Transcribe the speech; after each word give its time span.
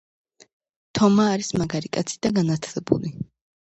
თომა 0.99 1.27
არის 1.33 1.51
მაგარი 1.63 1.93
კაცი 1.99 2.21
და 2.27 2.33
განათლებული 2.41 3.13